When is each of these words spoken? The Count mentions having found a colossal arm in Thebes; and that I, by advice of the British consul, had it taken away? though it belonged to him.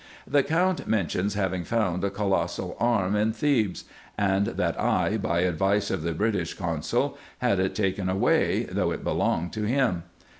The 0.25 0.41
Count 0.41 0.87
mentions 0.87 1.35
having 1.35 1.63
found 1.63 2.03
a 2.03 2.09
colossal 2.09 2.75
arm 2.79 3.15
in 3.15 3.33
Thebes; 3.33 3.83
and 4.17 4.47
that 4.47 4.81
I, 4.81 5.17
by 5.19 5.41
advice 5.41 5.91
of 5.91 6.01
the 6.01 6.13
British 6.13 6.55
consul, 6.55 7.19
had 7.37 7.59
it 7.59 7.75
taken 7.75 8.09
away? 8.09 8.63
though 8.63 8.89
it 8.89 9.03
belonged 9.03 9.53
to 9.53 9.65
him. 9.65 10.01